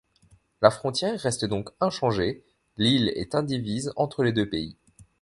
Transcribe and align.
La 0.63 0.71
frontière 0.71 1.19
reste 1.19 1.45
donc 1.45 1.69
inchangée, 1.79 2.43
l'île 2.75 3.09
est 3.09 3.35
indivise 3.35 3.93
entre 3.95 4.23
les 4.23 4.31
deux 4.33 4.49
pays. 4.49 4.75